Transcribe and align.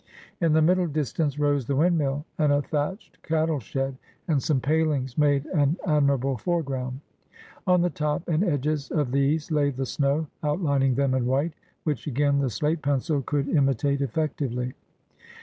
In 0.39 0.53
the 0.53 0.63
middle 0.63 0.87
distance 0.87 1.37
rose 1.37 1.67
the 1.67 1.75
windmill, 1.75 2.25
and 2.39 2.51
a 2.51 2.63
thatched 2.63 3.21
cattle 3.21 3.59
shed 3.59 3.97
and 4.27 4.41
some 4.41 4.59
palings 4.59 5.15
made 5.15 5.45
an 5.53 5.77
admirable 5.85 6.37
foreground. 6.37 7.01
On 7.67 7.81
the 7.81 7.91
top 7.91 8.27
and 8.27 8.43
edges 8.43 8.89
of 8.89 9.11
these 9.11 9.51
lay 9.51 9.69
the 9.69 9.85
snow, 9.85 10.25
outlining 10.41 10.95
them 10.95 11.13
in 11.13 11.27
white, 11.27 11.53
which 11.83 12.07
again 12.07 12.39
the 12.39 12.49
slate 12.49 12.81
pencil 12.81 13.21
could 13.21 13.47
imitate 13.47 14.01
effectively. 14.01 14.73